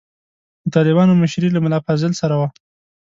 د 0.63 0.67
طالبانو 0.75 1.19
مشري 1.21 1.49
له 1.51 1.59
ملا 1.65 1.79
فاضل 1.85 2.11
سره 2.21 2.35
وه. 2.39 2.47